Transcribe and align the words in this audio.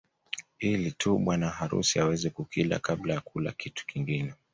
Ili 0.59 0.91
tu 0.91 1.17
bwana 1.17 1.49
harusi 1.49 1.99
aweze 1.99 2.29
kukila 2.29 2.79
kabla 2.79 3.13
ya 3.13 3.21
kula 3.21 3.51
kitu 3.51 3.87
kingine 3.87 4.33